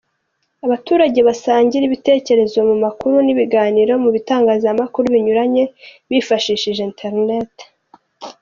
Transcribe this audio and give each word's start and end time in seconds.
Abaturage 0.65 1.19
basangira 1.27 1.83
ibitekerezo 1.85 2.57
mu 2.69 2.75
makuru 2.83 3.15
n’ibiganiro 3.25 3.93
mu 4.03 4.09
bitangazamakuru 4.15 5.05
binyuranye 5.13 5.63
bifashishije 6.11 6.81
internet. 6.91 7.53